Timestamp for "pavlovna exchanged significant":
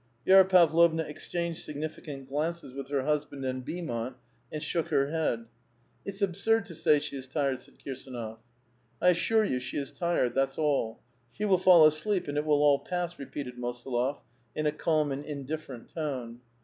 0.49-2.27